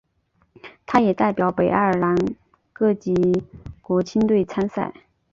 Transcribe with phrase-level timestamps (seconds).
[0.87, 2.17] 他也代表北爱尔兰
[2.73, 3.13] 各级
[3.83, 4.91] 国青队参赛。